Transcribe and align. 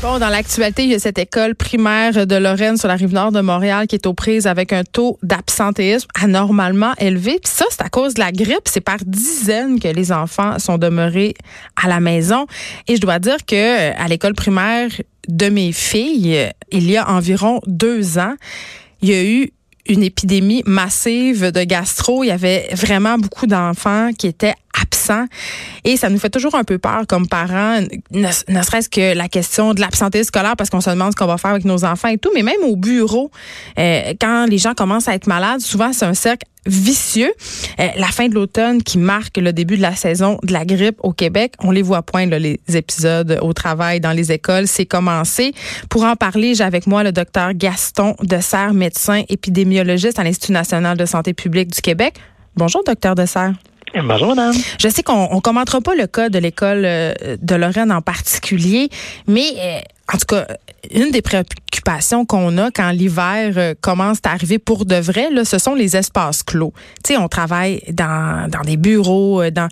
Bon, 0.00 0.20
dans 0.20 0.28
l'actualité, 0.28 0.84
il 0.84 0.90
y 0.90 0.94
a 0.94 1.00
cette 1.00 1.18
école 1.18 1.56
primaire 1.56 2.24
de 2.24 2.36
Lorraine 2.36 2.76
sur 2.76 2.86
la 2.86 2.94
rive 2.94 3.12
nord 3.12 3.32
de 3.32 3.40
Montréal 3.40 3.88
qui 3.88 3.96
est 3.96 4.06
aux 4.06 4.14
prises 4.14 4.46
avec 4.46 4.72
un 4.72 4.84
taux 4.84 5.18
d'absentéisme 5.24 6.06
anormalement 6.14 6.94
élevé. 6.98 7.40
Puis 7.42 7.52
ça, 7.52 7.64
c'est 7.68 7.82
à 7.82 7.88
cause 7.88 8.14
de 8.14 8.20
la 8.20 8.30
grippe. 8.30 8.66
C'est 8.66 8.80
par 8.80 8.98
dizaines 9.04 9.80
que 9.80 9.88
les 9.88 10.12
enfants 10.12 10.60
sont 10.60 10.78
demeurés 10.78 11.34
à 11.74 11.88
la 11.88 11.98
maison. 11.98 12.46
Et 12.86 12.94
je 12.94 13.00
dois 13.00 13.18
dire 13.18 13.38
que 13.44 13.92
à 14.00 14.06
l'école 14.06 14.34
primaire 14.34 14.88
de 15.26 15.48
mes 15.48 15.72
filles, 15.72 16.48
il 16.70 16.88
y 16.88 16.96
a 16.96 17.10
environ 17.10 17.60
deux 17.66 18.18
ans, 18.18 18.36
il 19.02 19.08
y 19.08 19.14
a 19.14 19.24
eu 19.24 19.50
une 19.88 20.04
épidémie 20.04 20.62
massive 20.64 21.50
de 21.50 21.64
gastro. 21.64 22.22
Il 22.22 22.28
y 22.28 22.30
avait 22.30 22.68
vraiment 22.72 23.18
beaucoup 23.18 23.48
d'enfants 23.48 24.10
qui 24.16 24.28
étaient 24.28 24.54
absents. 24.82 25.26
Et 25.84 25.96
ça 25.96 26.08
nous 26.08 26.18
fait 26.18 26.30
toujours 26.30 26.54
un 26.54 26.64
peu 26.64 26.78
peur 26.78 27.06
comme 27.08 27.26
parents, 27.26 27.80
ne, 28.10 28.62
serait-ce 28.62 28.88
que 28.88 29.14
la 29.14 29.28
question 29.28 29.74
de 29.74 29.80
l'absenté 29.80 30.24
scolaire 30.24 30.54
parce 30.56 30.70
qu'on 30.70 30.80
se 30.80 30.90
demande 30.90 31.12
ce 31.12 31.16
qu'on 31.16 31.26
va 31.26 31.38
faire 31.38 31.52
avec 31.52 31.64
nos 31.64 31.84
enfants 31.84 32.08
et 32.08 32.18
tout, 32.18 32.30
mais 32.34 32.42
même 32.42 32.62
au 32.62 32.76
bureau, 32.76 33.30
euh, 33.78 34.14
quand 34.20 34.46
les 34.46 34.58
gens 34.58 34.74
commencent 34.74 35.08
à 35.08 35.14
être 35.14 35.26
malades, 35.26 35.60
souvent 35.60 35.92
c'est 35.92 36.06
un 36.06 36.14
cercle 36.14 36.46
vicieux. 36.66 37.32
Euh, 37.80 37.88
la 37.96 38.08
fin 38.08 38.28
de 38.28 38.34
l'automne 38.34 38.82
qui 38.82 38.98
marque 38.98 39.38
le 39.38 39.52
début 39.52 39.76
de 39.76 39.82
la 39.82 39.94
saison 39.94 40.38
de 40.42 40.52
la 40.52 40.64
grippe 40.64 40.98
au 41.02 41.12
Québec, 41.12 41.54
on 41.60 41.70
les 41.70 41.82
voit 41.82 42.02
point 42.02 42.26
là, 42.26 42.38
les 42.38 42.60
épisodes 42.74 43.38
au 43.42 43.52
travail, 43.52 44.00
dans 44.00 44.12
les 44.12 44.32
écoles, 44.32 44.66
c'est 44.66 44.86
commencé. 44.86 45.52
Pour 45.88 46.04
en 46.04 46.16
parler, 46.16 46.54
j'ai 46.54 46.64
avec 46.64 46.86
moi 46.86 47.02
le 47.02 47.12
docteur 47.12 47.54
Gaston 47.54 48.14
Dessert, 48.22 48.74
médecin 48.74 49.22
épidémiologiste 49.28 50.18
à 50.18 50.24
l'Institut 50.24 50.52
national 50.52 50.96
de 50.96 51.06
santé 51.06 51.32
publique 51.32 51.72
du 51.72 51.80
Québec. 51.80 52.14
Bonjour, 52.56 52.82
docteur 52.84 53.14
Dessert. 53.14 53.54
Bonjour, 53.94 54.28
madame. 54.28 54.54
Je 54.78 54.88
sais 54.88 55.02
qu'on 55.02 55.34
ne 55.34 55.40
commentera 55.40 55.80
pas 55.80 55.94
le 55.94 56.06
cas 56.06 56.28
de 56.28 56.38
l'école 56.38 56.82
euh, 56.84 57.12
de 57.40 57.54
Lorraine 57.54 57.90
en 57.92 58.02
particulier, 58.02 58.90
mais 59.26 59.46
euh, 59.58 59.78
en 60.12 60.18
tout 60.18 60.26
cas, 60.26 60.46
une 60.90 61.10
des 61.10 61.22
préoccupations 61.22 62.24
qu'on 62.24 62.58
a 62.58 62.70
quand 62.70 62.90
l'hiver 62.90 63.54
euh, 63.56 63.74
commence 63.80 64.18
à 64.24 64.32
arriver 64.32 64.58
pour 64.58 64.84
de 64.84 64.96
vrai, 64.96 65.30
là, 65.30 65.44
ce 65.44 65.58
sont 65.58 65.74
les 65.74 65.96
espaces 65.96 66.42
clos. 66.42 66.72
Tu 67.04 67.14
sais, 67.14 67.18
on 67.18 67.28
travaille 67.28 67.82
dans, 67.90 68.48
dans 68.50 68.62
des 68.62 68.76
bureaux, 68.76 69.48
dans 69.50 69.68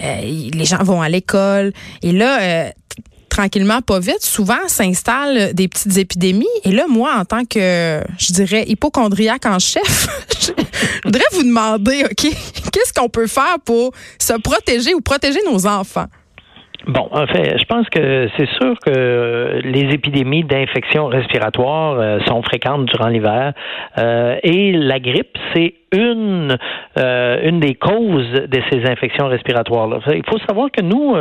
les 0.00 0.64
gens 0.64 0.82
vont 0.82 1.02
à 1.02 1.08
l'école, 1.08 1.72
et 2.02 2.12
là, 2.12 2.72
tranquillement, 3.38 3.80
pas 3.82 4.00
vite, 4.00 4.22
souvent 4.22 4.66
s'installent 4.66 5.54
des 5.54 5.68
petites 5.68 5.96
épidémies. 5.96 6.46
Et 6.64 6.72
là, 6.72 6.86
moi, 6.88 7.14
en 7.16 7.24
tant 7.24 7.44
que, 7.44 8.02
je 8.18 8.32
dirais, 8.32 8.64
hypochondriaque 8.66 9.46
en 9.46 9.60
chef, 9.60 10.08
je 10.40 10.50
voudrais 11.04 11.24
vous 11.32 11.44
demander, 11.44 12.02
OK, 12.04 12.32
qu'est-ce 12.72 12.92
qu'on 12.92 13.08
peut 13.08 13.28
faire 13.28 13.58
pour 13.64 13.92
se 14.18 14.32
protéger 14.32 14.92
ou 14.92 15.00
protéger 15.00 15.38
nos 15.48 15.68
enfants? 15.68 16.06
Bon, 16.88 17.06
en 17.12 17.26
fait, 17.26 17.58
je 17.58 17.64
pense 17.66 17.86
que 17.90 18.30
c'est 18.38 18.48
sûr 18.48 18.74
que 18.80 19.60
les 19.62 19.92
épidémies 19.92 20.44
d'infections 20.44 21.08
respiratoires 21.08 22.00
euh, 22.00 22.18
sont 22.26 22.40
fréquentes 22.40 22.86
durant 22.86 23.08
l'hiver 23.08 23.52
euh, 23.98 24.36
et 24.42 24.72
la 24.72 24.98
grippe, 24.98 25.36
c'est 25.52 25.74
une 25.92 26.56
euh, 26.98 27.46
une 27.46 27.60
des 27.60 27.74
causes 27.74 28.32
de 28.32 28.60
ces 28.70 28.90
infections 28.90 29.28
respiratoires. 29.28 29.86
-là. 29.88 29.98
Il 30.14 30.22
faut 30.30 30.38
savoir 30.48 30.70
que 30.70 30.82
nous, 30.82 31.14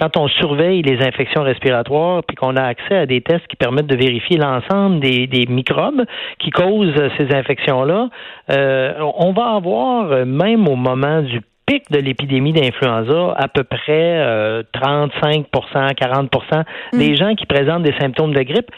quand 0.00 0.16
on 0.16 0.26
surveille 0.26 0.82
les 0.82 0.98
infections 1.06 1.42
respiratoires, 1.44 2.22
puis 2.26 2.36
qu'on 2.36 2.56
a 2.56 2.62
accès 2.62 2.96
à 2.96 3.06
des 3.06 3.20
tests 3.20 3.46
qui 3.46 3.56
permettent 3.56 3.86
de 3.86 3.96
vérifier 3.96 4.38
l'ensemble 4.38 4.98
des, 4.98 5.28
des, 5.28 5.46
microbes 5.46 6.04
qui 6.40 6.50
causent 6.50 7.00
ces 7.16 7.32
infections-là, 7.32 8.08
on 8.48 9.32
va 9.32 9.46
avoir 9.56 10.26
même 10.26 10.66
au 10.68 10.76
moment 10.76 11.22
du 11.22 11.40
pic 11.66 11.90
de 11.90 11.98
l'épidémie 11.98 12.52
d'influenza, 12.52 13.34
à 13.36 13.48
peu 13.48 13.64
près 13.64 14.64
35 14.72 15.46
euh, 15.54 15.88
40 15.96 16.30
mm. 16.92 16.98
des 16.98 17.16
gens 17.16 17.34
qui 17.34 17.46
présentent 17.46 17.82
des 17.82 17.94
symptômes 17.98 18.34
de 18.34 18.42
grippe 18.42 18.70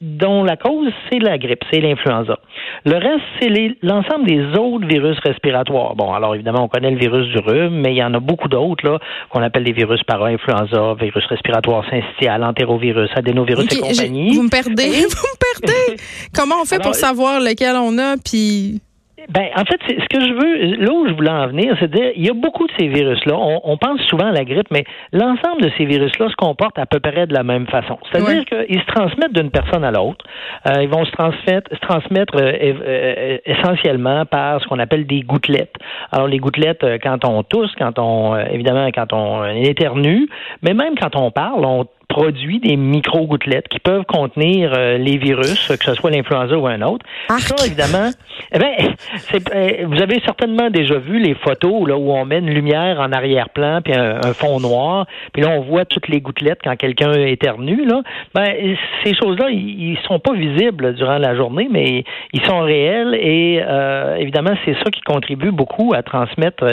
dont 0.00 0.44
la 0.44 0.56
cause, 0.56 0.92
c'est 1.10 1.18
la 1.18 1.38
grippe, 1.38 1.64
c'est 1.72 1.80
l'influenza. 1.80 2.38
Le 2.84 2.94
reste, 2.94 3.24
c'est 3.40 3.76
l'ensemble 3.82 4.26
des 4.26 4.44
autres 4.56 4.86
virus 4.86 5.18
respiratoires. 5.24 5.96
Bon, 5.96 6.12
alors 6.12 6.36
évidemment, 6.36 6.64
on 6.64 6.68
connaît 6.68 6.92
le 6.92 6.98
virus 6.98 7.26
du 7.32 7.38
rhume, 7.38 7.80
mais 7.80 7.92
il 7.92 7.96
y 7.96 8.04
en 8.04 8.14
a 8.14 8.20
beaucoup 8.20 8.48
d'autres 8.48 8.88
là 8.88 9.00
qu'on 9.30 9.42
appelle 9.42 9.64
les 9.64 9.72
virus 9.72 10.00
para-influenza, 10.04 10.94
virus 11.00 11.24
respiratoire 11.26 11.84
syncytial, 11.90 12.44
entérovirus, 12.44 13.10
adénovirus 13.16 13.66
et 13.72 13.80
compagnie. 13.80 14.36
Vous 14.36 14.44
me 14.44 14.50
perdez, 14.50 14.72
vous 14.76 15.26
me 15.26 15.66
perdez. 15.66 16.00
Comment 16.34 16.62
on 16.62 16.64
fait 16.64 16.80
pour 16.80 16.94
savoir 16.94 17.40
lequel 17.40 17.74
on 17.74 17.98
a, 17.98 18.16
puis 18.24 18.80
ben, 19.28 19.46
en 19.56 19.64
fait, 19.64 19.80
ce 19.88 20.06
que 20.08 20.20
je 20.20 20.32
veux, 20.32 20.76
là 20.76 20.92
où 20.92 21.08
je 21.08 21.12
voulais 21.12 21.30
en 21.30 21.48
venir, 21.48 21.76
c'est 21.80 21.90
dire, 21.90 22.12
il 22.14 22.24
y 22.24 22.30
a 22.30 22.34
beaucoup 22.34 22.66
de 22.66 22.72
ces 22.78 22.86
virus-là. 22.86 23.34
On, 23.36 23.76
pense 23.76 24.00
souvent 24.02 24.26
à 24.26 24.32
la 24.32 24.44
grippe, 24.44 24.68
mais 24.70 24.84
l'ensemble 25.12 25.62
de 25.62 25.70
ces 25.76 25.84
virus-là 25.86 26.28
se 26.28 26.36
comportent 26.36 26.78
à 26.78 26.86
peu 26.86 27.00
près 27.00 27.26
de 27.26 27.34
la 27.34 27.42
même 27.42 27.66
façon. 27.66 27.98
C'est-à-dire 28.10 28.44
qu'ils 28.44 28.80
se 28.80 28.86
transmettent 28.86 29.32
d'une 29.32 29.50
personne 29.50 29.84
à 29.84 29.90
l'autre. 29.90 30.24
Euh, 30.66 30.82
ils 30.82 30.88
vont 30.88 31.04
se 31.04 31.10
transmettre, 31.10 31.70
se 31.74 31.80
transmettre 31.80 32.36
euh, 32.36 32.52
euh, 32.62 33.38
essentiellement 33.44 34.24
par 34.24 34.60
ce 34.62 34.68
qu'on 34.68 34.78
appelle 34.78 35.06
des 35.06 35.22
gouttelettes. 35.22 35.74
Alors, 36.12 36.28
les 36.28 36.38
gouttelettes, 36.38 36.84
quand 37.02 37.24
on 37.24 37.42
tousse, 37.42 37.74
quand 37.76 37.98
on, 37.98 38.36
évidemment, 38.36 38.88
quand 38.94 39.12
on 39.12 39.44
éternue, 39.44 40.28
mais 40.62 40.74
même 40.74 40.94
quand 40.96 41.16
on 41.16 41.30
parle, 41.30 41.64
on 41.64 41.86
produit 42.08 42.58
des 42.58 42.76
micro-gouttelettes 42.76 43.68
qui 43.68 43.78
peuvent 43.78 44.04
contenir 44.04 44.72
euh, 44.74 44.96
les 44.96 45.18
virus, 45.18 45.68
que 45.68 45.84
ce 45.84 45.94
soit 45.94 46.10
l'influenza 46.10 46.56
ou 46.56 46.66
un 46.66 46.80
autre. 46.80 47.04
Ça, 47.28 47.54
évidemment, 47.66 48.10
eh 48.52 48.58
ben, 48.58 48.72
euh, 49.54 49.86
vous 49.86 50.00
avez 50.00 50.20
certainement 50.24 50.70
déjà 50.70 50.98
vu 50.98 51.18
les 51.18 51.34
photos 51.34 51.86
là, 51.86 51.96
où 51.96 52.10
on 52.10 52.24
met 52.24 52.38
une 52.38 52.50
lumière 52.50 52.98
en 52.98 53.12
arrière-plan 53.12 53.82
puis 53.82 53.94
un, 53.94 54.32
fond 54.32 54.58
noir, 54.58 55.06
puis 55.32 55.42
là, 55.42 55.50
on 55.50 55.60
voit 55.60 55.84
toutes 55.84 56.08
les 56.08 56.20
gouttelettes 56.20 56.60
quand 56.64 56.76
quelqu'un 56.76 57.12
éternue. 57.12 57.84
Là. 57.84 58.02
Ben, 58.34 58.76
ces 59.04 59.14
choses-là, 59.14 59.50
ils, 59.50 59.98
sont 60.06 60.18
pas 60.18 60.32
visibles 60.32 60.94
durant 60.94 61.18
la 61.18 61.34
journée, 61.36 61.68
mais 61.70 62.04
ils 62.32 62.44
sont 62.46 62.60
réels 62.60 63.14
et 63.14 63.60
euh, 63.62 64.16
évidemment, 64.16 64.54
c'est 64.64 64.74
ça 64.82 64.90
qui 64.90 65.00
contribue 65.02 65.50
beaucoup 65.50 65.92
à 65.94 66.02
transmettre 66.02 66.64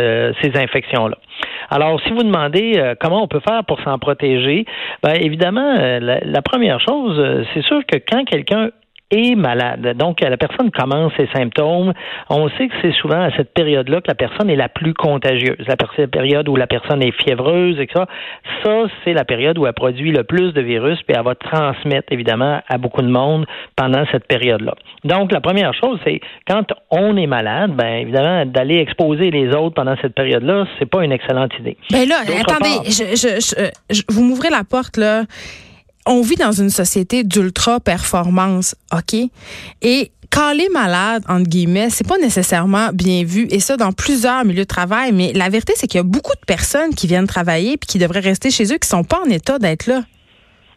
ces 0.42 0.58
infections-là. 0.58 1.18
Alors, 1.70 2.00
si 2.02 2.10
vous 2.12 2.24
demandez 2.24 2.94
comment 3.00 3.24
on 3.24 3.28
peut 3.28 3.40
faire 3.40 3.64
pour 3.66 3.80
s'en 3.82 3.98
protéger, 4.00 4.66
ben, 5.04 5.14
évidemment, 5.22 5.76
euh, 5.78 6.00
la, 6.00 6.42
première 6.42 6.80
chose, 6.80 7.18
euh, 7.20 7.44
c'est 7.54 7.64
sûr 7.64 7.86
que 7.86 7.98
quand 7.98 8.24
quelqu'un 8.26 8.70
est 9.12 9.36
malade. 9.36 9.96
Donc, 9.98 10.22
la 10.22 10.38
personne 10.38 10.72
commence 10.72 11.14
ses 11.16 11.28
symptômes. 11.34 11.94
On 12.30 12.50
sait 12.50 12.68
que 12.68 12.74
c'est 12.82 12.94
souvent 12.94 13.22
à 13.22 13.32
cette 13.36 13.54
période-là 13.54 14.02
que 14.02 14.08
la 14.08 14.16
personne 14.16 14.50
est 14.50 14.56
la 14.56 14.70
plus 14.70 14.94
contagieuse. 14.94 15.58
La 15.68 16.08
période 16.08 16.50
où 16.50 16.56
la 16.56 16.68
personne 16.68 17.04
est 17.04 17.12
fiévreuse, 17.24 17.80
et 17.80 17.88
ça, 17.94 18.08
ça, 18.64 18.86
c'est 19.04 19.14
la 19.14 19.24
période 19.24 19.58
où 19.58 19.68
elle 19.68 19.74
produit 19.74 20.12
le 20.12 20.24
plus 20.24 20.54
de 20.54 20.62
virus, 20.62 21.00
puis 21.04 21.16
elle 21.18 21.24
va 21.24 21.36
transmettre, 21.36 22.12
évidemment, 22.12 22.62
à 22.68 22.78
beaucoup 22.78 23.02
de 23.02 23.10
monde 23.10 23.46
pendant 23.76 24.06
cette 24.12 24.28
période-là. 24.28 24.74
Donc, 25.04 25.32
la 25.32 25.42
première 25.42 25.74
chose, 25.74 26.00
c'est 26.04 26.20
quand 26.48 26.66
on 26.90 27.16
est 27.18 27.28
malade, 27.28 27.72
ben 27.76 27.98
évidemment, 28.02 28.46
d'aller 28.46 28.78
exposer 28.78 29.30
les 29.30 29.50
autres 29.56 29.76
pendant 29.76 29.96
cette 30.02 30.16
période-là, 30.16 30.66
c'est 30.80 30.90
pas 30.90 31.04
une 31.04 31.12
excellente 31.12 31.52
idée. 31.60 31.78
Ben 31.92 32.08
là, 32.08 32.16
attendez, 32.22 32.90
je, 32.90 34.04
vous 34.10 34.24
m'ouvrez 34.24 34.50
la 34.50 34.64
porte, 34.64 34.98
là 34.98 35.24
on 36.06 36.22
vit 36.22 36.36
dans 36.36 36.52
une 36.52 36.70
société 36.70 37.24
d'ultra 37.24 37.80
performance, 37.80 38.76
OK? 38.94 39.20
Et 39.82 40.12
quand 40.30 40.54
les 40.54 40.70
malades, 40.70 41.24
entre 41.30 41.50
guillemets, 41.50 41.90
c'est 41.90 42.08
pas 42.08 42.18
nécessairement 42.18 42.90
bien 42.94 43.24
vu, 43.24 43.48
et 43.50 43.60
ça 43.60 43.78
dans 43.78 43.92
plusieurs 43.92 44.44
milieux 44.44 44.64
de 44.64 44.68
travail, 44.68 45.12
mais 45.12 45.34
la 45.34 45.50
vérité, 45.50 45.74
c'est 45.76 45.88
qu'il 45.88 45.98
y 45.98 46.02
a 46.02 46.04
beaucoup 46.04 46.34
de 46.34 46.46
personnes 46.46 46.94
qui 46.94 47.08
viennent 47.08 47.28
travailler 47.28 47.78
puis 47.78 47.88
qui 47.88 47.98
devraient 48.00 48.20
rester 48.20 48.52
chez 48.52 48.72
eux 48.74 48.78
qui 48.78 48.88
sont 48.88 49.04
pas 49.04 49.22
en 49.26 49.30
état 49.30 49.60
d'être 49.60 49.88
là. 49.88 50.04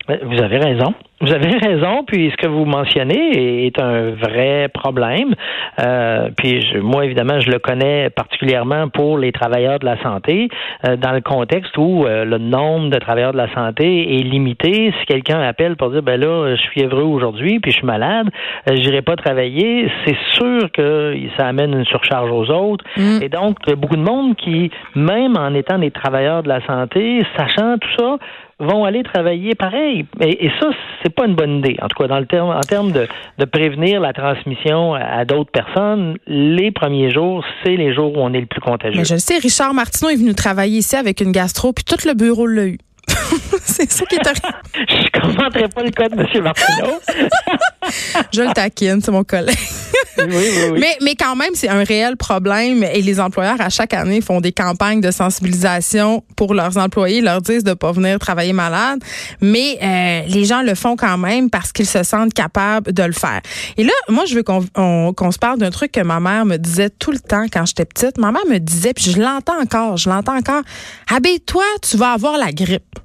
Vous 0.08 0.42
avez 0.42 0.58
raison. 0.58 0.94
Vous 1.20 1.32
avez 1.32 1.50
raison, 1.62 2.04
puis 2.06 2.30
ce 2.30 2.36
que 2.36 2.48
vous 2.48 2.64
mentionnez 2.64 3.66
est 3.66 3.80
un 3.80 4.12
vrai 4.12 4.68
problème. 4.72 5.34
Euh, 5.80 6.30
puis 6.36 6.64
moi, 6.80 7.04
évidemment, 7.04 7.40
je 7.40 7.50
le 7.50 7.58
connais 7.58 8.08
particulièrement 8.10 8.88
pour 8.88 9.18
les 9.18 9.32
travailleurs 9.32 9.78
de 9.78 9.84
la 9.84 10.00
santé, 10.02 10.48
euh, 10.86 10.96
dans 10.96 11.12
le 11.12 11.20
contexte 11.20 11.76
où 11.76 12.04
euh, 12.04 12.24
le 12.24 12.38
nombre 12.38 12.90
de 12.90 12.98
travailleurs 12.98 13.32
de 13.32 13.36
la 13.36 13.52
santé 13.52 14.18
est 14.18 14.22
limité. 14.22 14.92
Si 14.98 15.06
quelqu'un 15.06 15.40
appelle 15.40 15.76
pour 15.76 15.90
dire, 15.90 16.02
ben 16.02 16.18
là, 16.18 16.54
je 16.54 16.60
suis 16.60 16.70
fiévreux 16.70 17.02
aujourd'hui, 17.02 17.58
puis 17.60 17.72
je 17.72 17.78
suis 17.78 17.86
malade, 17.86 18.28
euh, 18.70 18.76
j'irai 18.76 19.02
pas 19.02 19.16
travailler, 19.16 19.90
c'est 20.06 20.16
sûr 20.32 20.70
que 20.72 21.14
ça 21.36 21.46
amène 21.46 21.74
une 21.74 21.84
surcharge 21.84 22.30
aux 22.30 22.50
autres. 22.50 22.84
Mm. 22.96 23.22
Et 23.22 23.28
donc, 23.28 23.56
il 23.66 23.70
y 23.70 23.72
a 23.72 23.76
beaucoup 23.76 23.96
de 23.96 24.02
monde 24.02 24.36
qui, 24.36 24.70
même 24.94 25.36
en 25.36 25.52
étant 25.54 25.78
des 25.78 25.90
travailleurs 25.90 26.42
de 26.42 26.48
la 26.48 26.64
santé, 26.66 27.22
sachant 27.36 27.76
tout 27.78 27.88
ça, 27.98 28.18
vont 28.60 28.84
aller 28.84 29.02
travailler 29.02 29.54
pareil. 29.54 30.04
Et, 30.20 30.50
ça, 30.60 30.70
c'est 31.02 31.14
pas 31.14 31.26
une 31.26 31.34
bonne 31.34 31.58
idée. 31.58 31.76
En 31.80 31.88
tout 31.88 31.96
cas, 32.02 32.08
dans 32.08 32.18
le 32.18 32.26
terme, 32.26 32.50
en 32.50 32.60
termes 32.60 32.92
de, 32.92 33.06
de 33.38 33.44
prévenir 33.44 34.00
la 34.00 34.12
transmission 34.12 34.94
à, 34.94 35.24
d'autres 35.24 35.50
personnes, 35.50 36.18
les 36.26 36.70
premiers 36.70 37.10
jours, 37.10 37.44
c'est 37.62 37.76
les 37.76 37.94
jours 37.94 38.16
où 38.16 38.20
on 38.20 38.32
est 38.32 38.40
le 38.40 38.46
plus 38.46 38.60
contagieux. 38.60 38.98
Mais 38.98 39.04
je 39.04 39.16
sais, 39.16 39.38
Richard 39.38 39.74
Martineau 39.74 40.10
est 40.10 40.16
venu 40.16 40.34
travailler 40.34 40.78
ici 40.78 40.96
avec 40.96 41.20
une 41.20 41.32
gastro, 41.32 41.72
puis 41.72 41.84
tout 41.84 42.06
le 42.06 42.14
bureau 42.14 42.46
l'a 42.46 42.66
eu. 42.66 42.78
c'est 43.74 43.90
ça 43.92 44.04
qui 44.06 44.16
est 44.16 44.26
arrivé. 44.26 44.48
je 44.88 45.20
commenterai 45.20 45.68
pas 45.68 45.82
le 45.82 45.90
cas 45.90 46.08
de 46.08 46.14
M. 46.14 46.42
Martineau. 46.42 47.00
je 48.32 48.42
le 48.42 48.52
taquine, 48.54 49.00
c'est 49.02 49.10
mon 49.10 49.24
collègue. 49.24 49.56
Mais, 50.78 50.96
mais 51.02 51.14
quand 51.14 51.36
même, 51.36 51.50
c'est 51.54 51.68
un 51.68 51.84
réel 51.84 52.16
problème 52.16 52.82
et 52.82 53.02
les 53.02 53.20
employeurs, 53.20 53.60
à 53.60 53.68
chaque 53.68 53.94
année, 53.94 54.20
font 54.20 54.40
des 54.40 54.52
campagnes 54.52 55.00
de 55.00 55.10
sensibilisation 55.10 56.24
pour 56.34 56.54
leurs 56.54 56.76
employés, 56.76 57.20
leur 57.20 57.40
disent 57.40 57.62
de 57.62 57.74
pas 57.74 57.92
venir 57.92 58.18
travailler 58.18 58.52
malade. 58.52 59.00
Mais 59.40 59.78
euh, 59.82 60.22
les 60.28 60.44
gens 60.44 60.62
le 60.62 60.74
font 60.74 60.96
quand 60.96 61.18
même 61.18 61.50
parce 61.50 61.72
qu'ils 61.72 61.86
se 61.86 62.02
sentent 62.02 62.34
capables 62.34 62.92
de 62.92 63.02
le 63.02 63.12
faire. 63.12 63.40
Et 63.76 63.84
là, 63.84 63.92
moi, 64.08 64.24
je 64.26 64.34
veux 64.34 64.42
qu'on 64.42 65.32
se 65.32 65.38
parle 65.38 65.58
d'un 65.58 65.70
truc 65.70 65.92
que 65.92 66.00
ma 66.00 66.20
mère 66.20 66.46
me 66.46 66.56
disait 66.56 66.90
tout 66.90 67.12
le 67.12 67.20
temps 67.20 67.46
quand 67.52 67.66
j'étais 67.66 67.84
petite. 67.84 68.18
Ma 68.18 68.32
mère 68.32 68.46
me 68.48 68.58
disait, 68.58 68.94
puis 68.94 69.12
je 69.12 69.20
l'entends 69.20 69.60
encore, 69.60 69.96
je 69.98 70.08
l'entends 70.08 70.36
encore, 70.36 70.62
habille-toi, 71.08 71.64
tu 71.82 71.96
vas 71.96 72.12
avoir 72.12 72.38
la 72.38 72.50
grippe. 72.50 72.98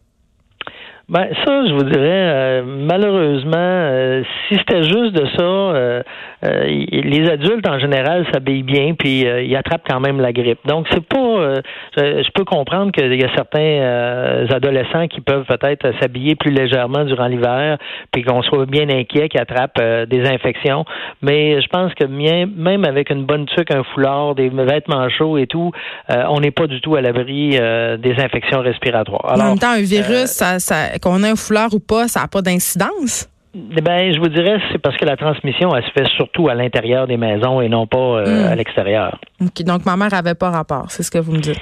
Ben 1.10 1.28
ça, 1.44 1.66
je 1.68 1.74
vous 1.74 1.84
dirais, 1.84 2.02
euh, 2.02 2.64
malheureusement, 2.64 3.58
euh, 3.58 4.24
si 4.48 4.56
c'était 4.58 4.84
juste 4.84 5.12
de 5.12 5.26
ça, 5.36 5.44
euh, 5.44 6.02
les 6.44 7.30
adultes 7.30 7.68
en 7.68 7.80
général 7.80 8.26
s'habillent 8.34 8.64
bien, 8.64 8.94
puis 8.98 9.22
ils 9.22 9.56
attrapent 9.56 9.86
quand 9.88 10.00
même 10.00 10.20
la 10.20 10.34
grippe. 10.34 10.60
Donc 10.66 10.88
c'est 10.92 11.06
pas, 11.06 11.62
je 11.98 12.32
peux 12.34 12.44
comprendre 12.44 12.92
qu'il 12.92 13.14
y 13.14 13.24
a 13.24 13.34
certains 13.36 14.46
adolescents 14.54 15.08
qui 15.08 15.22
peuvent 15.22 15.46
peut-être 15.46 15.92
s'habiller 16.00 16.36
plus 16.36 16.52
légèrement 16.52 17.06
durant 17.06 17.28
l'hiver, 17.28 17.78
puis 18.12 18.24
qu'on 18.24 18.42
soit 18.42 18.66
bien 18.66 18.90
inquiet 18.90 19.30
qu'ils 19.30 19.42
attrapent 19.42 19.82
des 20.10 20.26
infections. 20.28 20.86
Mais 21.22 21.62
je 21.62 21.68
pense 21.68 21.94
que 21.94 22.06
même 22.06 22.86
avec 22.86 23.10
une 23.10 23.26
bonne 23.26 23.46
tuque, 23.46 23.72
un 23.72 23.84
foulard, 23.84 24.36
des 24.36 24.50
vêtements 24.50 25.08
chauds 25.10 25.38
et 25.38 25.48
tout, 25.48 25.72
on 26.10 26.40
n'est 26.40 26.52
pas 26.52 26.68
du 26.68 26.82
tout 26.82 26.96
à 26.96 27.02
l'abri 27.02 27.52
des 27.52 28.16
infections 28.20 28.60
respiratoires. 28.60 29.34
Alors, 29.34 29.46
en 29.46 29.50
même 29.50 29.60
temps, 29.60 29.72
un 29.72 29.82
virus, 29.82 30.26
ça, 30.26 30.60
ça 30.60 31.00
qu'on 31.02 31.24
ait 31.24 31.30
un 31.30 31.36
foulard 31.36 31.74
ou 31.74 31.80
pas, 31.80 32.08
ça 32.08 32.22
n'a 32.22 32.28
pas 32.28 32.42
d'incidence? 32.42 33.30
Ben, 33.54 34.12
je 34.12 34.20
vous 34.20 34.30
dirais, 34.30 34.60
c'est 34.72 34.80
parce 34.80 34.98
que 34.98 35.06
la 35.06 35.16
transmission, 35.16 35.76
elle 35.76 35.84
se 35.84 35.92
fait 35.92 36.08
surtout 36.16 36.50
à 36.50 36.56
l'intérieur 36.56 37.06
des 37.06 37.18
maisons 37.18 37.62
et 37.62 37.70
non 37.70 37.86
pas 37.86 37.98
euh, 37.98 38.26
hmm. 38.26 38.52
à 38.52 38.56
l'extérieur. 38.56 39.20
donc, 39.40 39.86
ma 39.86 39.96
mère 39.96 40.10
n'avait 40.12 40.34
pas 40.34 40.50
rapport, 40.50 40.86
c'est 40.90 41.04
ce 41.04 41.12
que 41.12 41.20
vous 41.20 41.34
me 41.34 41.40
dites. 41.40 41.62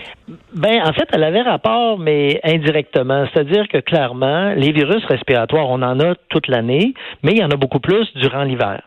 Ben, 0.56 0.82
en 0.86 0.94
fait, 0.94 1.10
elle 1.12 1.24
avait 1.24 1.42
rapport, 1.42 2.00
mais 2.00 2.40
indirectement. 2.46 3.26
C'est-à-dire 3.34 3.68
que 3.68 3.80
clairement, 3.80 4.54
les 4.56 4.72
virus 4.72 5.04
respiratoires, 5.06 5.68
on 5.70 5.82
en 5.82 6.00
a 6.00 6.16
toute 6.30 6.48
l'année, 6.48 6.94
mais 7.24 7.34
il 7.34 7.40
y 7.40 7.44
en 7.44 7.52
a 7.52 7.58
beaucoup 7.58 7.82
plus 7.82 8.08
durant 8.16 8.44
l'hiver. 8.44 8.82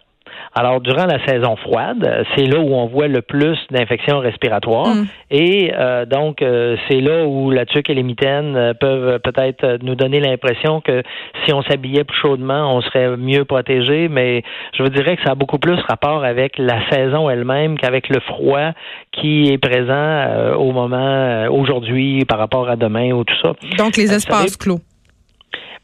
Alors, 0.56 0.80
durant 0.80 1.06
la 1.06 1.24
saison 1.26 1.56
froide, 1.56 2.24
c'est 2.34 2.46
là 2.46 2.60
où 2.60 2.74
on 2.74 2.86
voit 2.86 3.08
le 3.08 3.22
plus 3.22 3.58
d'infections 3.72 4.20
respiratoires. 4.20 4.94
Mm. 4.94 5.06
Et 5.32 5.72
euh, 5.74 6.06
donc, 6.06 6.42
euh, 6.42 6.76
c'est 6.88 7.00
là 7.00 7.26
où 7.26 7.50
la 7.50 7.66
tuque 7.66 7.90
et 7.90 7.94
les 7.94 8.04
mitaines 8.04 8.54
euh, 8.56 8.72
peuvent 8.72 9.18
peut-être 9.18 9.78
nous 9.82 9.96
donner 9.96 10.20
l'impression 10.20 10.80
que 10.80 11.02
si 11.44 11.52
on 11.52 11.62
s'habillait 11.62 12.04
plus 12.04 12.16
chaudement, 12.20 12.76
on 12.76 12.80
serait 12.82 13.16
mieux 13.16 13.44
protégé. 13.44 14.08
Mais 14.08 14.44
je 14.78 14.84
vous 14.84 14.90
dirais 14.90 15.16
que 15.16 15.24
ça 15.24 15.32
a 15.32 15.34
beaucoup 15.34 15.58
plus 15.58 15.78
rapport 15.88 16.22
avec 16.24 16.56
la 16.58 16.88
saison 16.88 17.28
elle-même 17.28 17.76
qu'avec 17.76 18.08
le 18.08 18.20
froid 18.20 18.70
qui 19.10 19.52
est 19.52 19.58
présent 19.58 20.54
au 20.56 20.70
moment 20.70 21.46
aujourd'hui 21.50 22.24
par 22.24 22.38
rapport 22.38 22.68
à 22.68 22.76
demain 22.76 23.10
ou 23.10 23.24
tout 23.24 23.34
ça. 23.42 23.54
Donc, 23.76 23.96
les 23.96 24.12
espaces 24.12 24.56
clos. 24.56 24.78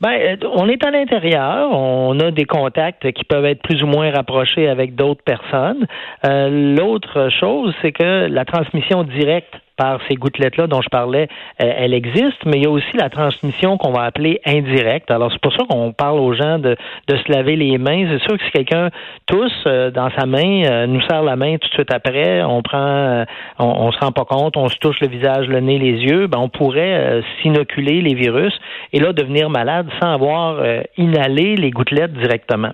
Ben, 0.00 0.12
euh, 0.12 0.36
on 0.54 0.68
est 0.68 0.82
à 0.82 0.90
l'intérieur, 0.90 1.70
on 1.72 2.18
a 2.20 2.30
des 2.30 2.46
contacts 2.46 3.12
qui 3.12 3.24
peuvent 3.24 3.44
être 3.44 3.62
plus 3.62 3.82
ou 3.82 3.86
moins 3.86 4.10
rapprochés 4.10 4.66
avec 4.66 4.94
d'autres 4.94 5.22
personnes. 5.22 5.86
Euh, 6.26 6.74
l'autre 6.74 7.28
chose, 7.28 7.74
c'est 7.82 7.92
que 7.92 8.26
la 8.26 8.46
transmission 8.46 9.04
directe 9.04 9.54
par 9.80 9.98
ces 10.08 10.16
gouttelettes-là 10.16 10.66
dont 10.66 10.82
je 10.82 10.90
parlais, 10.90 11.26
euh, 11.62 11.72
elle 11.74 11.94
existe, 11.94 12.44
mais 12.44 12.58
il 12.58 12.64
y 12.64 12.66
a 12.66 12.70
aussi 12.70 12.98
la 12.98 13.08
transmission 13.08 13.78
qu'on 13.78 13.92
va 13.92 14.02
appeler 14.02 14.38
indirecte. 14.44 15.10
Alors, 15.10 15.32
c'est 15.32 15.40
pour 15.40 15.54
ça 15.54 15.64
qu'on 15.66 15.92
parle 15.92 16.20
aux 16.20 16.34
gens 16.34 16.58
de, 16.58 16.76
se 17.08 17.32
laver 17.32 17.56
les 17.56 17.78
mains. 17.78 18.06
C'est 18.10 18.22
sûr 18.24 18.36
que 18.36 18.44
si 18.44 18.50
quelqu'un 18.50 18.90
tousse 19.26 19.64
euh, 19.66 19.90
dans 19.90 20.10
sa 20.10 20.26
main, 20.26 20.64
euh, 20.64 20.86
nous 20.86 21.00
serre 21.08 21.22
la 21.22 21.34
main 21.34 21.56
tout 21.56 21.66
de 21.68 21.72
suite 21.72 21.94
après, 21.94 22.42
on 22.42 22.60
prend, 22.60 23.24
on, 23.58 23.90
se 23.90 23.98
rend 24.00 24.12
pas 24.12 24.26
compte, 24.26 24.58
on 24.58 24.68
se 24.68 24.76
touche 24.76 25.00
le 25.00 25.08
visage, 25.08 25.48
le 25.48 25.60
nez, 25.60 25.78
les 25.78 26.02
yeux, 26.02 26.26
ben, 26.26 26.38
on 26.38 26.50
pourrait 26.50 27.22
s'inoculer 27.40 28.02
les 28.02 28.14
virus 28.14 28.52
et 28.92 29.00
là 29.00 29.14
devenir 29.14 29.48
malade 29.48 29.88
sans 30.00 30.12
avoir 30.12 30.62
inhalé 30.98 31.56
les 31.56 31.70
gouttelettes 31.70 32.12
directement. 32.12 32.72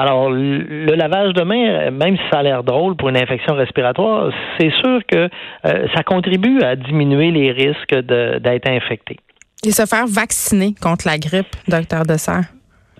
Alors, 0.00 0.30
le 0.30 0.94
lavage 0.94 1.34
de 1.34 1.42
main, 1.42 1.90
même 1.90 2.16
si 2.16 2.22
ça 2.32 2.38
a 2.38 2.42
l'air 2.42 2.64
drôle 2.64 2.96
pour 2.96 3.10
une 3.10 3.18
infection 3.18 3.54
respiratoire, 3.54 4.32
c'est 4.58 4.70
sûr 4.80 5.00
que 5.06 5.28
euh, 5.66 5.86
ça 5.94 6.02
contribue 6.02 6.62
à 6.62 6.74
diminuer 6.74 7.30
les 7.30 7.52
risques 7.52 7.94
d'être 7.94 8.66
infecté. 8.66 9.18
Et 9.62 9.72
se 9.72 9.84
faire 9.84 10.06
vacciner 10.06 10.74
contre 10.82 11.06
la 11.06 11.18
grippe, 11.18 11.54
docteur 11.68 12.04
Dessert? 12.04 12.44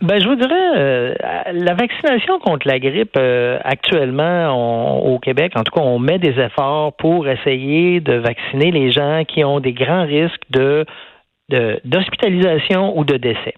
Ben, 0.03 0.21
je 0.21 0.29
vous 0.29 0.35
dirais, 0.35 0.71
euh, 0.77 1.15
la 1.55 1.73
vaccination 1.73 2.39
contre 2.39 2.69
la 2.69 2.79
grippe, 2.79 3.17
euh, 3.17 3.59
actuellement, 3.65 4.99
au 4.99 5.19
Québec, 5.19 5.53
en 5.57 5.63
tout 5.63 5.73
cas, 5.73 5.81
on 5.81 5.99
met 5.99 6.19
des 6.19 6.39
efforts 6.39 6.93
pour 6.99 7.27
essayer 7.27 8.01
de 8.01 8.17
vacciner 8.17 8.73
les 8.73 8.93
gens 8.93 9.23
qui 9.27 9.43
ont 9.43 9.61
des 9.61 9.73
grands 9.73 10.05
risques 10.05 10.43
de 10.51 10.85
d'hospitalisation 11.85 12.97
ou 12.97 13.05
de 13.05 13.17
décès 13.17 13.55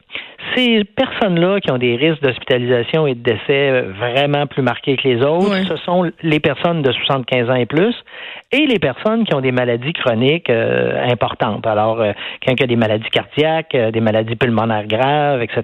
ces 0.54 0.84
personnes-là 0.84 1.60
qui 1.60 1.70
ont 1.70 1.78
des 1.78 1.96
risques 1.96 2.22
d'hospitalisation 2.22 3.06
et 3.06 3.14
de 3.14 3.22
décès 3.22 3.82
vraiment 3.98 4.46
plus 4.46 4.62
marqués 4.62 4.96
que 4.96 5.08
les 5.08 5.22
autres, 5.22 5.54
ce 5.68 5.76
sont 5.76 6.10
les 6.22 6.40
personnes 6.40 6.82
de 6.82 6.92
75 6.92 7.50
ans 7.50 7.54
et 7.54 7.66
plus 7.66 7.94
et 8.52 8.66
les 8.66 8.78
personnes 8.78 9.24
qui 9.24 9.34
ont 9.34 9.40
des 9.40 9.50
maladies 9.50 9.94
chroniques 9.94 10.50
euh, 10.50 11.10
importantes. 11.10 11.66
Alors, 11.66 12.00
euh, 12.00 12.12
quand 12.46 12.52
il 12.52 12.60
y 12.60 12.64
a 12.64 12.66
des 12.66 12.76
maladies 12.76 13.08
cardiaques, 13.10 13.74
euh, 13.74 13.90
des 13.90 14.00
maladies 14.00 14.36
pulmonaires 14.36 14.86
graves, 14.86 15.42
etc., 15.42 15.62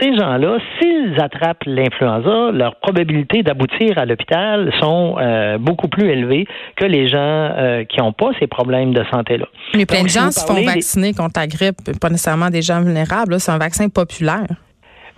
ces 0.00 0.16
gens-là, 0.16 0.58
s'ils 0.78 1.20
attrapent 1.20 1.64
l'influenza, 1.66 2.52
leur 2.52 2.76
probabilité 2.76 3.42
d'aboutir 3.42 3.98
à 3.98 4.06
l'hôpital 4.06 4.72
sont 4.80 5.16
beaucoup 5.58 5.88
plus 5.88 6.08
élevées 6.08 6.46
que 6.76 6.84
les 6.84 7.08
gens 7.08 7.84
qui 7.88 8.00
n'ont 8.00 8.12
pas 8.12 8.30
ces 8.38 8.46
problèmes 8.46 8.92
de 8.92 9.04
santé-là. 9.10 9.46
Mais 9.74 9.86
plein 9.86 10.02
de 10.02 10.08
gens 10.08 10.30
se 10.30 10.44
font 10.44 10.62
vacciner 10.62 11.12
contre 11.12 11.40
la 11.40 11.46
grippe, 11.46 11.76
pas 12.00 12.10
nécessairement 12.10 12.50
des 12.50 12.62
gens 12.62 12.80
vulnérables. 12.80 13.38
C'est 13.40 13.52
un 13.52 13.58
vaccin 13.58 13.88
populaire? 14.06 14.56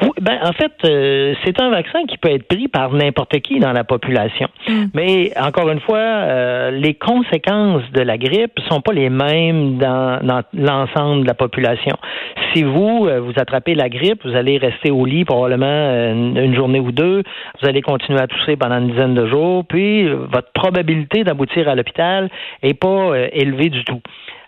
Oui, 0.02 0.10
ben, 0.20 0.38
en 0.42 0.52
fait, 0.52 0.72
euh, 0.84 1.34
c'est 1.42 1.58
un 1.58 1.70
vaccin 1.70 2.04
qui 2.04 2.18
peut 2.18 2.28
être 2.28 2.46
pris 2.46 2.68
par 2.68 2.92
n'importe 2.92 3.40
qui 3.40 3.60
dans 3.60 3.72
la 3.72 3.82
population. 3.82 4.46
Mm. 4.68 4.84
Mais 4.92 5.32
encore 5.40 5.70
une 5.70 5.80
fois, 5.80 5.96
euh, 5.96 6.70
les 6.70 6.92
conséquences 6.92 7.82
de 7.92 8.02
la 8.02 8.18
grippe 8.18 8.60
sont 8.68 8.82
pas 8.82 8.92
les 8.92 9.08
mêmes 9.08 9.78
dans, 9.78 10.20
dans 10.22 10.42
l'ensemble 10.52 11.22
de 11.22 11.26
la 11.26 11.32
population. 11.32 11.96
Si 12.52 12.62
vous 12.62 13.06
euh, 13.06 13.20
vous 13.20 13.32
attrapez 13.36 13.74
la 13.74 13.88
grippe, 13.88 14.22
vous 14.22 14.36
allez 14.36 14.58
rester 14.58 14.90
au 14.90 15.06
lit 15.06 15.24
probablement 15.24 15.66
une, 15.66 16.36
une, 16.36 16.54
journée 16.54 16.80
ou 16.80 16.92
deux. 16.92 17.22
Vous 17.62 17.66
allez 17.66 17.80
continuer 17.80 18.20
à 18.20 18.26
tousser 18.26 18.56
pendant 18.56 18.78
une 18.78 18.90
dizaine 18.90 19.14
de 19.14 19.26
jours, 19.26 19.64
puis 19.64 20.08
votre 20.08 20.52
probabilité 20.52 21.24
d'aboutir 21.24 21.70
à 21.70 21.74
l'hôpital 21.74 22.28
est 22.62 22.74
pas 22.74 23.12
élevée 23.32 23.70
du 23.70 23.82
tout. 23.84 24.02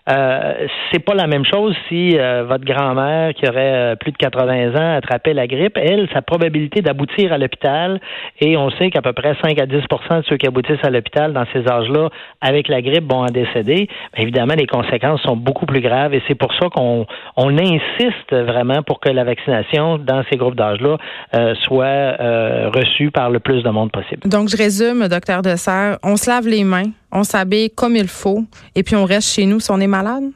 Euh, 0.09 0.67
c'est 0.91 0.99
pas 0.99 1.13
la 1.13 1.27
même 1.27 1.45
chose 1.45 1.75
si 1.87 2.17
euh, 2.17 2.43
votre 2.43 2.65
grand-mère 2.65 3.33
qui 3.33 3.47
aurait 3.47 3.93
euh, 3.93 3.95
plus 3.95 4.11
de 4.11 4.17
80 4.17 4.75
ans 4.75 4.97
attrapait 4.97 5.33
la 5.33 5.45
grippe. 5.45 5.77
Elle, 5.77 6.07
sa 6.13 6.21
probabilité 6.21 6.81
d'aboutir 6.81 7.31
à 7.31 7.37
l'hôpital, 7.37 7.99
et 8.39 8.57
on 8.57 8.71
sait 8.71 8.89
qu'à 8.89 9.01
peu 9.01 9.13
près 9.13 9.35
5 9.41 9.59
à 9.59 9.65
10% 9.65 10.21
de 10.21 10.25
ceux 10.27 10.37
qui 10.37 10.47
aboutissent 10.47 10.83
à 10.83 10.89
l'hôpital 10.89 11.33
dans 11.33 11.45
ces 11.53 11.67
âges-là 11.67 12.09
avec 12.41 12.67
la 12.69 12.81
grippe 12.81 13.11
vont 13.11 13.21
en 13.21 13.25
décéder. 13.27 13.87
évidemment, 14.17 14.55
les 14.57 14.67
conséquences 14.67 15.21
sont 15.21 15.35
beaucoup 15.35 15.65
plus 15.65 15.81
graves 15.81 16.13
et 16.13 16.23
c'est 16.27 16.35
pour 16.35 16.53
ça 16.55 16.69
qu'on 16.69 17.05
on 17.37 17.57
insiste 17.57 18.31
vraiment 18.31 18.81
pour 18.81 18.99
que 18.99 19.09
la 19.09 19.23
vaccination 19.23 19.97
dans 19.97 20.23
ces 20.31 20.37
groupes 20.37 20.55
d'âge-là 20.55 20.97
soit 21.63 22.17
reçue 22.73 23.11
par 23.11 23.29
le 23.29 23.39
plus 23.39 23.63
de 23.63 23.69
monde 23.69 23.91
possible. 23.91 24.21
Donc, 24.27 24.49
je 24.49 24.57
résume, 24.57 25.07
docteur 25.07 25.41
Dessert, 25.41 25.97
on 26.03 26.15
se 26.15 26.29
lave 26.29 26.47
les 26.47 26.63
mains 26.63 26.91
on 27.11 27.23
s'habille 27.23 27.69
comme 27.71 27.95
il 27.95 28.07
faut 28.07 28.43
et 28.75 28.83
puis 28.83 28.95
on 28.95 29.05
reste 29.05 29.29
chez 29.29 29.45
nous 29.45 29.59
si 29.59 29.71
on 29.71 29.79
est 29.79 29.87
malade? 29.87 30.31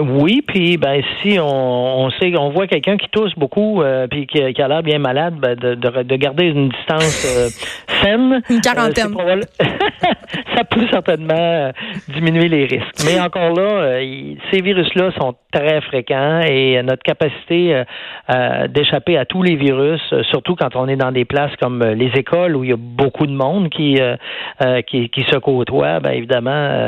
Oui, 0.00 0.42
puis 0.46 0.76
ben 0.76 1.02
si 1.20 1.38
on, 1.38 1.44
on 1.44 2.10
sait 2.10 2.32
on 2.36 2.50
voit 2.50 2.66
quelqu'un 2.66 2.96
qui 2.96 3.08
tousse 3.08 3.34
beaucoup 3.36 3.82
euh, 3.82 4.06
puis 4.06 4.26
qui, 4.26 4.40
a 4.40 4.68
l'air 4.68 4.82
bien 4.82 4.98
malade, 4.98 5.34
ben, 5.34 5.54
de, 5.54 5.74
de, 5.74 6.16
garder 6.16 6.44
une 6.44 6.68
distance 6.68 7.24
euh, 7.26 7.48
saine. 8.02 8.42
Une 8.50 8.60
quarantaine. 8.60 9.14
Euh, 9.18 9.40
ça 10.56 10.64
peut 10.64 10.86
certainement 10.90 11.72
diminuer 12.08 12.48
les 12.48 12.64
risques. 12.64 13.04
Mais 13.06 13.20
encore 13.20 13.52
là, 13.54 14.00
ces 14.50 14.60
virus-là 14.60 15.10
sont 15.18 15.34
très 15.52 15.80
fréquents 15.82 16.40
et 16.40 16.82
notre 16.82 17.02
capacité 17.02 17.82
d'échapper 18.68 19.16
à 19.16 19.24
tous 19.24 19.42
les 19.42 19.56
virus, 19.56 20.00
surtout 20.30 20.54
quand 20.54 20.76
on 20.76 20.88
est 20.88 20.96
dans 20.96 21.12
des 21.12 21.24
places 21.24 21.54
comme 21.60 21.82
les 21.82 22.10
écoles 22.16 22.56
où 22.56 22.64
il 22.64 22.70
y 22.70 22.72
a 22.72 22.76
beaucoup 22.78 23.26
de 23.26 23.32
monde 23.32 23.70
qui 23.70 23.98
qui, 24.86 25.08
qui, 25.08 25.22
se 25.22 25.36
côtoie, 25.38 26.00
ben 26.00 26.10
évidemment, 26.10 26.78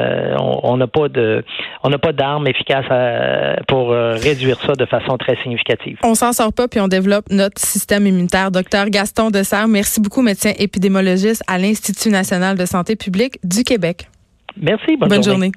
on 0.63 0.77
n'a 0.77 0.87
pas 0.87 1.09
de 1.09 1.45
on 1.83 1.89
n'a 1.89 1.99
pas 1.99 2.13
d'armes 2.13 2.47
efficaces 2.47 2.91
euh, 3.01 3.55
pour 3.67 3.93
euh, 3.93 4.15
réduire 4.15 4.61
ça 4.61 4.75
de 4.75 4.85
façon 4.85 5.17
très 5.17 5.37
significative. 5.43 5.99
On 6.03 6.15
s'en 6.15 6.33
sort 6.33 6.53
pas 6.53 6.69
puis 6.69 6.81
on 6.81 6.89
développe 6.89 7.25
notre 7.31 7.61
système 7.61 8.07
immunitaire. 8.07 8.51
Docteur 8.51 8.91
Gaston 8.91 9.31
Dessert, 9.31 9.69
merci 9.69 10.01
beaucoup, 10.01 10.23
médecin 10.23 10.53
épidémiologiste 10.59 11.43
à 11.47 11.59
l'Institut 11.59 12.11
national 12.11 12.59
de 12.59 12.67
santé 12.67 12.97
publique 12.97 13.39
du 13.43 13.65
Québec. 13.65 14.09
Merci. 14.61 14.97
Bonne, 14.97 15.23
journée. 15.23 15.53